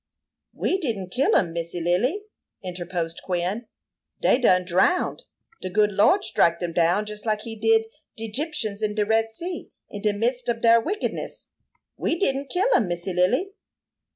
"We 0.55 0.79
didn't 0.79 1.11
kill 1.11 1.35
'em, 1.35 1.53
Missy 1.53 1.79
Lily," 1.79 2.23
interposed 2.63 3.21
Quin. 3.23 3.67
"Dey 4.19 4.39
done 4.39 4.65
drownded. 4.65 5.27
De 5.61 5.69
good 5.69 5.91
Lo'd 5.91 6.23
strike 6.23 6.59
'em 6.63 6.73
down 6.73 7.05
jus 7.05 7.23
like 7.23 7.41
he 7.41 7.55
did 7.55 7.85
de 8.17 8.31
'Gyptians 8.31 8.81
in 8.81 8.95
de 8.95 9.05
Red 9.05 9.31
Sea, 9.31 9.69
in 9.91 10.01
de 10.01 10.11
midst 10.13 10.49
ob 10.49 10.63
dar 10.63 10.81
wickedness. 10.81 11.49
We 11.97 12.15
didn't 12.17 12.49
kill 12.49 12.69
'em, 12.73 12.87
Missy 12.87 13.13
Lily." 13.13 13.51